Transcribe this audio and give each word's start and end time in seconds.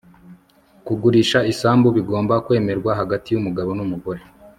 kugurisha 0.85 1.39
isambu 1.51 1.87
bigomba 1.97 2.33
kwemerwa 2.45 2.91
hagati 2.99 3.27
y'umugabo 3.31 3.69
n'umugore 3.77 4.21